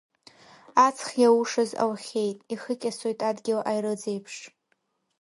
[0.85, 4.35] Аҵх иаушаз аухьеит, ихыкьасоит адгьыл аирыӡ еиԥш.